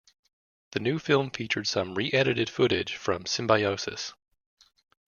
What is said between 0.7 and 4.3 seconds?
The new film featured some re-edited footage from "Symbiosis".